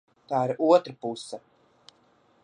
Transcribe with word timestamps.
Tā 0.29 0.37
ir 0.47 0.53
otrā 0.67 0.95
puse. 1.05 1.39